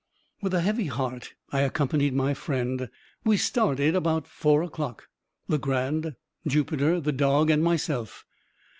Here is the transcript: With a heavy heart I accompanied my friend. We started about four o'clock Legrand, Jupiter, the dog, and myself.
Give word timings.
With 0.41 0.55
a 0.55 0.61
heavy 0.61 0.87
heart 0.87 1.35
I 1.51 1.61
accompanied 1.61 2.15
my 2.15 2.33
friend. 2.33 2.89
We 3.23 3.37
started 3.37 3.93
about 3.93 4.25
four 4.27 4.63
o'clock 4.63 5.07
Legrand, 5.47 6.15
Jupiter, 6.47 6.99
the 6.99 7.11
dog, 7.11 7.51
and 7.51 7.63
myself. 7.63 8.25